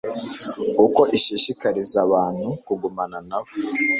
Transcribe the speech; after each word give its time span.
uko 0.85 1.01
ishishikariza 1.17 1.97
abantu 2.05 2.47
kugumana 2.65 3.17
n'abo 3.27 3.49